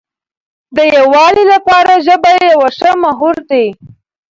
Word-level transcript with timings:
د 0.75 0.77
یووالي 0.95 1.43
لپاره 1.53 1.93
ژبه 2.05 2.31
یو 2.51 2.61
ښه 2.77 2.91
محور 3.03 3.35
دی. 3.49 3.67